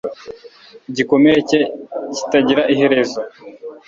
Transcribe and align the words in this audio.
Igikomere 0.89 1.39
cye 1.49 1.59
kitagira 2.15 2.63
iherezo 2.73 3.19